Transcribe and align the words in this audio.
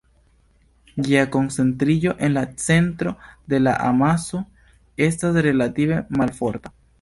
Ĝia 1.07 1.25
koncentriĝo 1.35 2.13
en 2.27 2.33
la 2.37 2.43
centro 2.63 3.13
de 3.53 3.59
la 3.67 3.75
amaso 3.91 4.41
estas 5.11 5.39
relative 5.49 6.01
malforta. 6.23 6.75